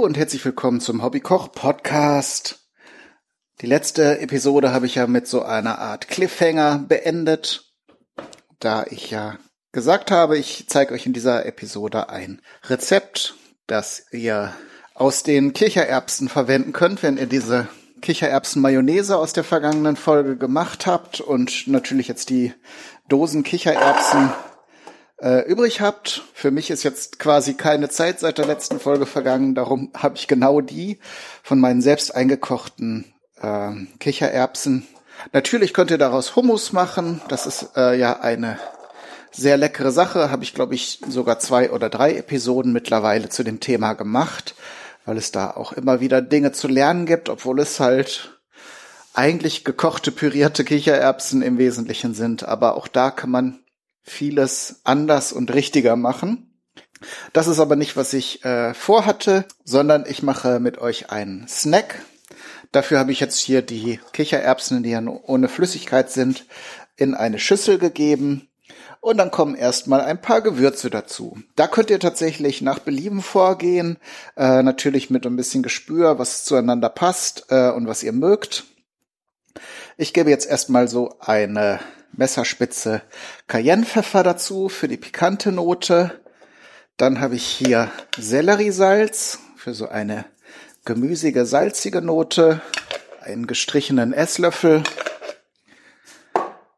[0.00, 2.60] Und herzlich willkommen zum Hobbykoch Podcast.
[3.60, 7.74] Die letzte Episode habe ich ja mit so einer Art Cliffhanger beendet,
[8.60, 9.36] da ich ja
[9.72, 13.34] gesagt habe, ich zeige euch in dieser Episode ein Rezept,
[13.66, 14.54] das ihr
[14.94, 17.68] aus den Kichererbsen verwenden könnt, wenn ihr diese
[18.00, 22.54] Kichererbsen-Mayonnaise aus der vergangenen Folge gemacht habt und natürlich jetzt die
[23.10, 24.32] Dosen Kichererbsen
[25.22, 26.22] äh, übrig habt.
[26.34, 30.28] Für mich ist jetzt quasi keine Zeit seit der letzten Folge vergangen, darum habe ich
[30.28, 30.98] genau die
[31.42, 34.86] von meinen selbst eingekochten äh, Kichererbsen.
[35.32, 37.20] Natürlich könnt ihr daraus Hummus machen.
[37.28, 38.58] Das ist äh, ja eine
[39.30, 40.30] sehr leckere Sache.
[40.30, 44.54] Habe ich, glaube ich, sogar zwei oder drei Episoden mittlerweile zu dem Thema gemacht,
[45.04, 48.40] weil es da auch immer wieder Dinge zu lernen gibt, obwohl es halt
[49.12, 52.44] eigentlich gekochte, pürierte Kichererbsen im Wesentlichen sind.
[52.44, 53.58] Aber auch da kann man
[54.10, 56.50] vieles anders und richtiger machen.
[57.32, 62.02] Das ist aber nicht, was ich äh, vorhatte, sondern ich mache mit euch einen Snack.
[62.72, 66.44] Dafür habe ich jetzt hier die Kichererbsen, die ja ohne Flüssigkeit sind,
[66.96, 68.48] in eine Schüssel gegeben.
[69.00, 71.38] Und dann kommen erstmal ein paar Gewürze dazu.
[71.56, 73.96] Da könnt ihr tatsächlich nach Belieben vorgehen.
[74.36, 78.64] Äh, natürlich mit ein bisschen Gespür, was zueinander passt äh, und was ihr mögt.
[79.96, 81.80] Ich gebe jetzt erstmal so eine
[82.12, 83.02] Messerspitze
[83.46, 86.20] Cayennepfeffer dazu für die pikante Note.
[86.96, 90.24] Dann habe ich hier Selleriesalz für so eine
[90.84, 92.60] gemüsige, salzige Note.
[93.20, 94.82] Einen gestrichenen Esslöffel.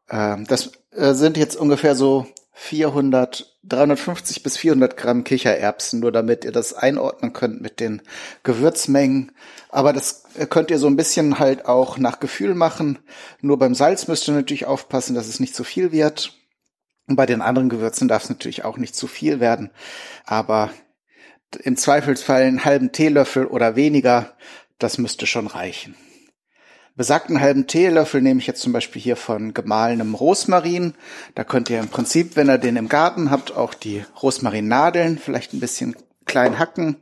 [0.09, 2.27] Ähm, das äh, sind jetzt ungefähr so
[2.63, 8.01] 400, 350 bis 400 Gramm Kichererbsen, nur damit ihr das einordnen könnt mit den
[8.43, 9.33] Gewürzmengen.
[9.67, 12.99] Aber das könnt ihr so ein bisschen halt auch nach Gefühl machen.
[13.41, 16.39] Nur beim Salz müsst ihr natürlich aufpassen, dass es nicht zu viel wird.
[17.05, 19.69] Und bei den anderen Gewürzen darf es natürlich auch nicht zu viel werden.
[20.23, 20.71] Aber
[21.63, 24.37] im Zweifelsfall einen halben Teelöffel oder weniger,
[24.79, 25.95] das müsste schon reichen.
[26.95, 30.93] Besagten halben Teelöffel nehme ich jetzt zum Beispiel hier von gemahlenem Rosmarin.
[31.33, 35.53] Da könnt ihr im Prinzip, wenn ihr den im Garten habt, auch die Rosmarinnadeln vielleicht
[35.53, 35.95] ein bisschen
[36.25, 36.97] klein hacken.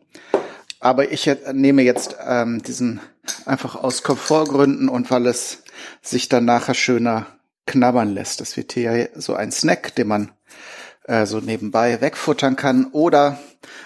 [0.80, 3.02] Aber ich nehme jetzt ähm, diesen
[3.46, 5.64] einfach aus Komfortgründen und weil es
[6.02, 7.28] sich dann nachher schöner
[7.68, 8.40] knabbern lässt.
[8.40, 10.32] Das wird hier so ein Snack, den man
[11.04, 13.40] äh, so nebenbei wegfuttern kann oder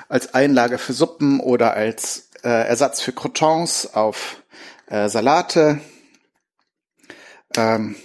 [0.07, 4.44] als Einlage für Suppen oder als äh, Ersatz für Croutons auf
[4.88, 5.81] äh, Salate
[7.57, 7.95] ähm,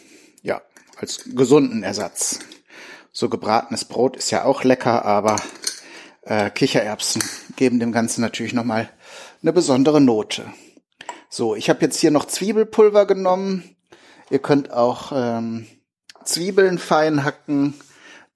[0.42, 0.62] ja,
[0.96, 2.40] als gesunden Ersatz.
[3.12, 5.36] So gebratenes Brot ist ja auch lecker, aber
[6.22, 7.22] äh, Kichererbsen
[7.56, 8.88] geben dem Ganzen natürlich nochmal
[9.42, 10.44] eine besondere Note.
[11.28, 13.76] So, ich habe jetzt hier noch Zwiebelpulver genommen.
[14.30, 15.66] Ihr könnt auch ähm,
[16.24, 17.74] Zwiebeln fein hacken.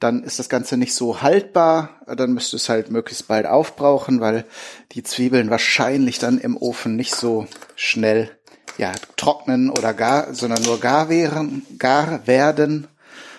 [0.00, 2.00] Dann ist das Ganze nicht so haltbar.
[2.06, 4.44] Dann müsst ihr es halt möglichst bald aufbrauchen, weil
[4.92, 8.30] die Zwiebeln wahrscheinlich dann im Ofen nicht so schnell
[8.78, 8.92] ja,
[9.24, 12.88] trocknen oder gar, sondern nur gar wären, gar werden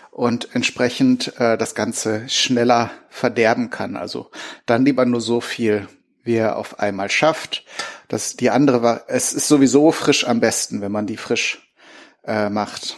[0.09, 3.95] und entsprechend äh, das Ganze schneller verderben kann.
[3.95, 4.31] Also
[4.65, 5.87] dann lieber nur so viel,
[6.23, 7.65] wie er auf einmal schafft.
[8.07, 11.71] Das die andere war, es ist sowieso frisch am besten, wenn man die frisch
[12.23, 12.97] äh, macht.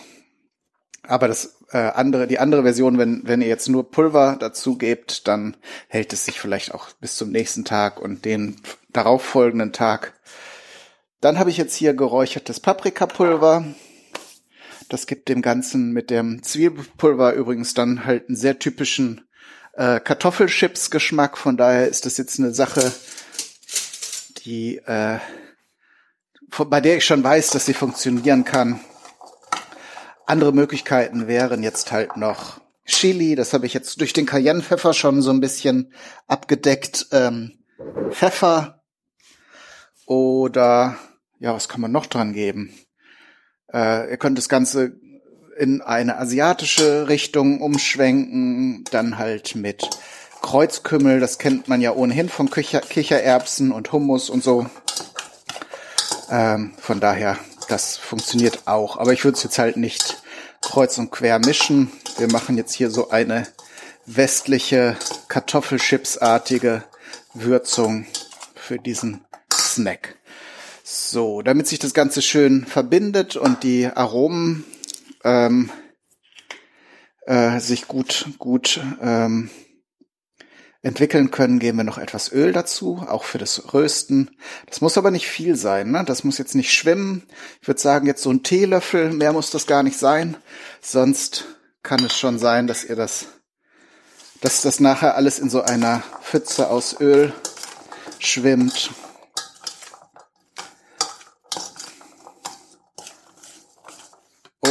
[1.03, 5.27] Aber das äh, andere, die andere Version, wenn, wenn ihr jetzt nur Pulver dazu gebt,
[5.27, 5.57] dann
[5.89, 8.61] hält es sich vielleicht auch bis zum nächsten Tag und den
[8.93, 10.13] darauffolgenden Tag
[11.27, 13.65] dann habe ich jetzt hier geräuchertes Paprikapulver.
[14.87, 19.27] Das gibt dem Ganzen mit dem Zwiebelpulver übrigens dann halt einen sehr typischen
[19.73, 21.37] äh, Kartoffelchips-Geschmack.
[21.37, 22.93] Von daher ist das jetzt eine Sache,
[24.45, 25.19] die äh,
[26.57, 28.79] bei der ich schon weiß, dass sie funktionieren kann.
[30.27, 33.35] Andere Möglichkeiten wären jetzt halt noch Chili.
[33.35, 35.91] Das habe ich jetzt durch den Cayennepfeffer schon so ein bisschen
[36.25, 37.07] abgedeckt.
[37.11, 37.65] Ähm,
[38.11, 38.81] Pfeffer
[40.05, 40.97] oder
[41.39, 42.73] ja, was kann man noch dran geben?
[43.73, 44.99] Äh, ihr könnt das Ganze
[45.57, 49.89] in eine asiatische Richtung umschwenken, dann halt mit
[50.41, 54.67] Kreuzkümmel, das kennt man ja ohnehin von Kicher Kichererbsen und Hummus und so.
[56.29, 57.37] Ähm, von daher,
[57.69, 58.97] das funktioniert auch.
[58.97, 60.21] Aber ich würde es jetzt halt nicht
[60.61, 61.91] kreuz und quer mischen.
[62.17, 63.47] Wir machen jetzt hier so eine
[64.05, 64.95] westliche
[65.27, 66.83] Kartoffelchipsartige
[67.33, 68.05] Würzung
[68.55, 70.17] für diesen Snack.
[70.89, 74.63] So, damit sich das Ganze schön verbindet und die Aromen
[75.25, 75.69] ähm,
[77.25, 79.49] äh, sich gut, gut ähm,
[80.83, 84.31] entwickeln können, geben wir noch etwas Öl dazu, auch für das Rösten.
[84.67, 86.05] Das muss aber nicht viel sein, ne?
[86.05, 87.27] Das muss jetzt nicht schwimmen.
[87.61, 90.37] Ich würde sagen, jetzt so ein Teelöffel, mehr muss das gar nicht sein.
[90.79, 91.47] Sonst
[91.83, 93.25] kann es schon sein, dass ihr das,
[94.39, 97.33] dass das nachher alles in so einer Pfütze aus Öl
[98.19, 98.91] schwimmt.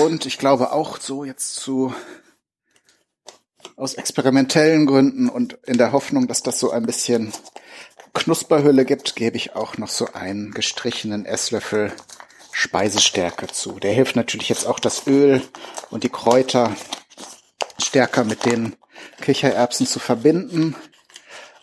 [0.02, 1.94] Und ich glaube auch so jetzt zu
[3.76, 7.32] aus experimentellen Gründen und in der Hoffnung, dass das so ein bisschen
[8.14, 11.92] Knusperhülle gibt, gebe ich auch noch so einen gestrichenen Esslöffel
[12.52, 13.78] Speisestärke zu.
[13.78, 15.42] Der hilft natürlich jetzt auch das Öl
[15.90, 16.74] und die Kräuter
[17.78, 18.74] stärker mit den
[19.20, 20.74] Kichererbsen zu verbinden.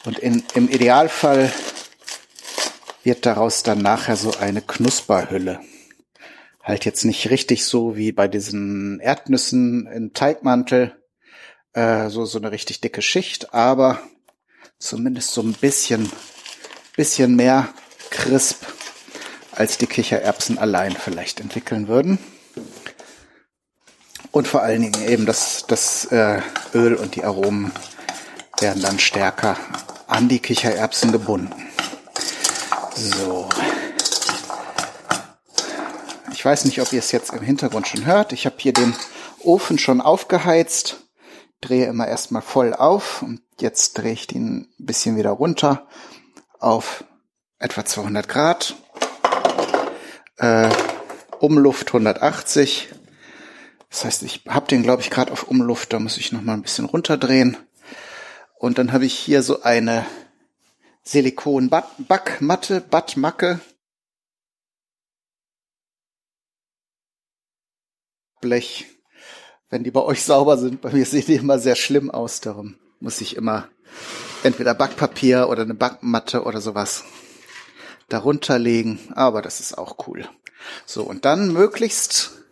[0.05, 1.51] Und in, im Idealfall
[3.03, 5.59] wird daraus dann nachher so eine Knusperhülle.
[6.63, 10.95] Halt jetzt nicht richtig so wie bei diesen Erdnüssen in Teigmantel,
[11.73, 13.99] äh, so, so eine richtig dicke Schicht, aber
[14.79, 16.09] zumindest so ein bisschen,
[16.95, 17.73] bisschen mehr
[18.09, 18.63] crisp,
[19.51, 22.17] als die Kichererbsen allein vielleicht entwickeln würden.
[24.31, 26.41] Und vor allen Dingen eben das, das äh,
[26.73, 27.71] Öl und die Aromen
[28.59, 29.57] werden dann stärker
[30.07, 31.53] an die Kichererbsen gebunden.
[32.95, 33.49] So.
[36.43, 38.33] Ich weiß nicht, ob ihr es jetzt im Hintergrund schon hört.
[38.33, 38.93] Ich habe hier den
[39.39, 40.97] Ofen schon aufgeheizt
[41.63, 45.87] drehe immer erstmal voll auf und jetzt drehe ich den ein bisschen wieder runter
[46.59, 47.05] auf
[47.59, 48.75] etwa 200 Grad.
[50.35, 50.69] Äh,
[51.39, 52.89] Umluft 180.
[53.89, 56.55] Das heißt, ich habe den, glaube ich, gerade auf Umluft, da muss ich noch mal
[56.55, 57.55] ein bisschen runterdrehen.
[58.59, 60.05] Und dann habe ich hier so eine
[61.03, 63.61] Silikon-Backmatte, Battmacke.
[68.43, 68.85] Blech
[69.73, 70.81] wenn die bei euch sauber sind.
[70.81, 72.41] Bei mir sehen die immer sehr schlimm aus.
[72.41, 73.69] Darum muss ich immer
[74.43, 77.03] entweder Backpapier oder eine Backmatte oder sowas
[78.07, 78.99] darunter legen.
[79.15, 80.29] Aber das ist auch cool.
[80.85, 82.43] So, und dann möglichst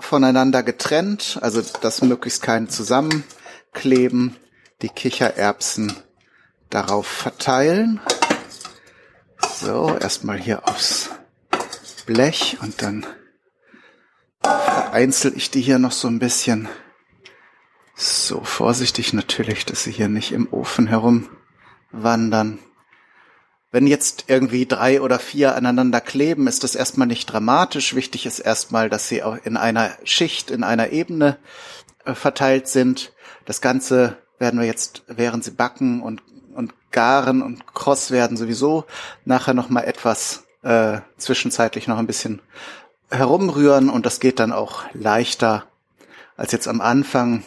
[0.00, 4.34] voneinander getrennt, also dass möglichst kein zusammenkleben,
[4.82, 5.92] die Kichererbsen
[6.68, 8.00] darauf verteilen.
[9.60, 11.10] So, erstmal hier aufs
[12.06, 13.06] Blech und dann
[14.90, 16.68] vereinzel ich die hier noch so ein bisschen.
[17.94, 22.58] So vorsichtig natürlich, dass sie hier nicht im Ofen herumwandern.
[23.70, 27.94] Wenn jetzt irgendwie drei oder vier aneinander kleben, ist das erstmal nicht dramatisch.
[27.94, 31.38] Wichtig ist erstmal, dass sie auch in einer Schicht, in einer Ebene
[32.04, 33.12] äh, verteilt sind.
[33.44, 36.20] Das Ganze werden wir jetzt, während sie backen und,
[36.52, 38.86] und garen und kross werden, sowieso
[39.24, 42.42] nachher noch mal etwas äh, zwischenzeitlich noch ein bisschen
[43.10, 45.66] herumrühren und das geht dann auch leichter
[46.36, 47.44] als jetzt am Anfang,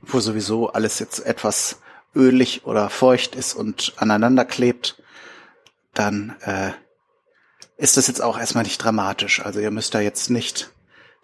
[0.00, 1.80] wo sowieso alles jetzt etwas
[2.14, 5.02] ölig oder feucht ist und aneinander klebt,
[5.92, 6.70] dann äh,
[7.76, 9.44] ist das jetzt auch erstmal nicht dramatisch.
[9.44, 10.70] Also ihr müsst da jetzt nicht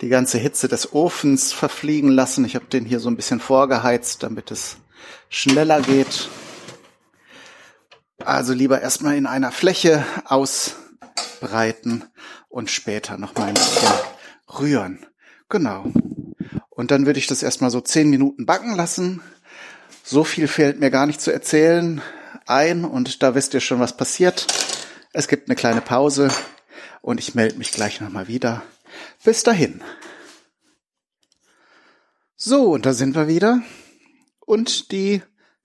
[0.00, 2.44] die ganze Hitze des Ofens verfliegen lassen.
[2.44, 4.76] Ich habe den hier so ein bisschen vorgeheizt, damit es
[5.28, 6.28] schneller geht.
[8.24, 12.04] Also lieber erstmal in einer Fläche ausbreiten
[12.50, 13.88] und später noch mal ein bisschen
[14.58, 15.06] rühren.
[15.48, 15.86] Genau.
[16.68, 19.22] Und dann würde ich das erstmal so zehn Minuten backen lassen.
[20.04, 22.02] So viel fehlt mir gar nicht zu erzählen
[22.50, 24.46] ein und da wisst ihr schon, was passiert.
[25.12, 26.30] Es gibt eine kleine Pause
[27.00, 28.62] und ich melde mich gleich nochmal wieder.
[29.24, 29.82] Bis dahin.
[32.36, 33.62] So, und da sind wir wieder.
[34.40, 35.22] Und die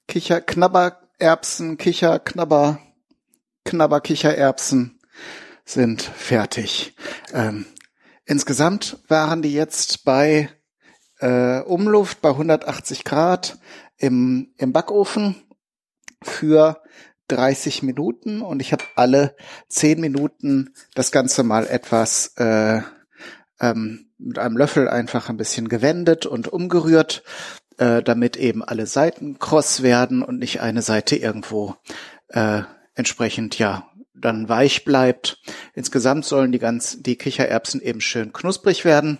[0.07, 2.79] Kicher-Knabbererbsen, Kicher-Knabber,
[3.63, 4.99] Knabber-Kichererbsen
[5.65, 6.95] sind fertig.
[7.33, 7.65] Ähm,
[8.25, 10.49] insgesamt waren die jetzt bei
[11.19, 13.57] äh, Umluft bei 180 Grad
[13.97, 15.35] im, im Backofen
[16.21, 16.81] für
[17.27, 19.35] 30 Minuten und ich habe alle
[19.69, 22.81] 10 Minuten das Ganze mal etwas äh,
[23.59, 27.23] ähm, mit einem Löffel einfach ein bisschen gewendet und umgerührt,
[27.77, 31.75] äh, damit eben alle Seiten kross werden und nicht eine Seite irgendwo
[32.29, 32.61] äh,
[32.93, 33.89] entsprechend ja
[34.25, 35.39] dann weich bleibt.
[35.73, 39.19] Insgesamt sollen die ganz die Kichererbsen eben schön knusprig werden.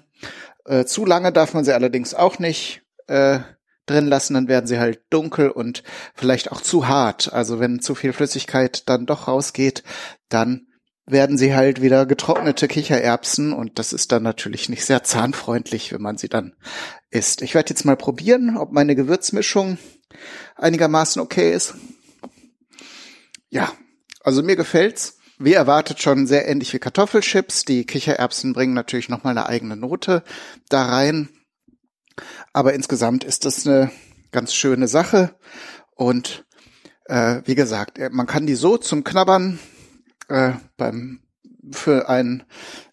[0.65, 3.39] Äh, zu lange darf man sie allerdings auch nicht äh,
[3.85, 5.83] drin lassen, dann werden sie halt dunkel und
[6.15, 7.31] vielleicht auch zu hart.
[7.31, 9.83] Also wenn zu viel Flüssigkeit dann doch rausgeht,
[10.27, 10.67] dann
[11.05, 16.01] werden sie halt wieder getrocknete Kichererbsen und das ist dann natürlich nicht sehr zahnfreundlich, wenn
[16.01, 16.55] man sie dann
[17.11, 17.43] isst.
[17.43, 19.77] Ich werde jetzt mal probieren, ob meine Gewürzmischung
[20.55, 21.75] einigermaßen okay ist.
[23.49, 23.71] Ja,
[24.25, 25.17] also mir gefällt's.
[25.37, 27.65] Wie erwartet schon sehr ähnlich wie Kartoffelchips.
[27.65, 30.23] Die Kichererbsen bringen natürlich nochmal eine eigene Note
[30.69, 31.29] da rein.
[32.53, 33.91] Aber insgesamt ist das eine
[34.31, 35.35] ganz schöne Sache.
[35.95, 36.45] Und
[37.05, 39.59] äh, wie gesagt, äh, man kann die so zum Knabbern
[40.29, 41.19] äh, beim
[41.71, 42.43] für einen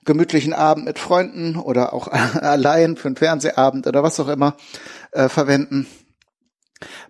[0.04, 4.56] gemütlichen Abend mit Freunden oder auch allein für einen Fernsehabend oder was auch immer
[5.12, 5.86] äh, verwenden.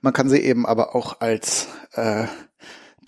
[0.00, 2.26] Man kann sie eben aber auch als äh,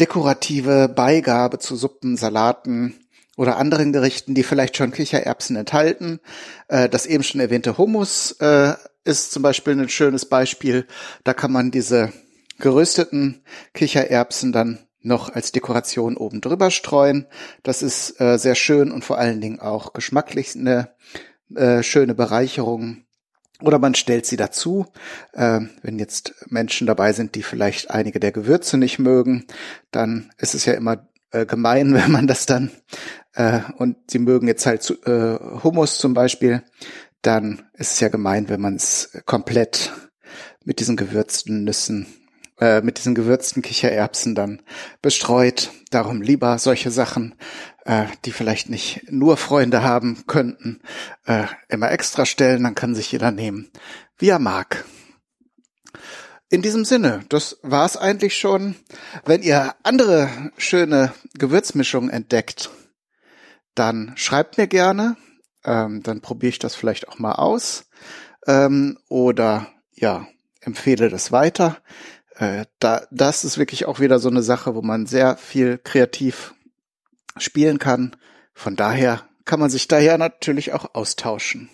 [0.00, 2.94] dekorative Beigabe zu Suppen, Salaten
[3.36, 6.20] oder anderen Gerichten, die vielleicht schon Kichererbsen enthalten.
[6.68, 8.74] Äh, das eben schon erwähnte Hummus äh,
[9.04, 10.86] ist zum Beispiel ein schönes Beispiel.
[11.24, 12.12] Da kann man diese
[12.58, 17.26] gerösteten Kichererbsen dann noch als Dekoration oben drüber streuen.
[17.62, 20.94] Das ist äh, sehr schön und vor allen Dingen auch geschmacklich eine
[21.82, 23.03] schöne Bereicherung.
[23.60, 24.86] Oder man stellt sie dazu,
[25.32, 29.46] äh, wenn jetzt Menschen dabei sind, die vielleicht einige der Gewürze nicht mögen,
[29.90, 32.70] dann ist es ja immer äh, gemein, wenn man das dann
[33.34, 36.62] äh, und sie mögen jetzt halt äh, Hummus zum Beispiel,
[37.22, 39.92] dann ist es ja gemein, wenn man es komplett
[40.64, 42.06] mit diesen gewürzten Nüssen,
[42.60, 44.62] äh, mit diesen gewürzten Kichererbsen dann
[45.02, 45.70] bestreut.
[45.90, 47.34] Darum lieber solche Sachen,
[47.84, 50.80] äh, die vielleicht nicht nur Freunde haben könnten,
[51.26, 53.70] äh, immer extra stellen, dann kann sich jeder nehmen,
[54.18, 54.84] wie er mag.
[56.50, 58.76] In diesem Sinne, das war's eigentlich schon.
[59.24, 62.70] Wenn ihr andere schöne Gewürzmischungen entdeckt,
[63.74, 65.16] dann schreibt mir gerne.
[65.64, 67.86] Ähm, dann probiere ich das vielleicht auch mal aus.
[68.46, 70.28] Ähm, oder ja,
[70.60, 71.78] empfehle das weiter.
[72.36, 76.54] Äh, da, das ist wirklich auch wieder so eine Sache, wo man sehr viel kreativ
[77.36, 78.16] spielen kann.
[78.52, 81.70] Von daher kann man sich daher natürlich auch austauschen.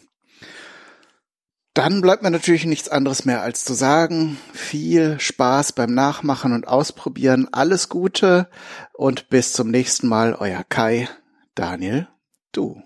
[1.75, 6.67] Dann bleibt mir natürlich nichts anderes mehr als zu sagen, viel Spaß beim Nachmachen und
[6.67, 8.49] Ausprobieren, alles Gute
[8.93, 11.09] und bis zum nächsten Mal, euer Kai,
[11.55, 12.09] Daniel,
[12.51, 12.83] du.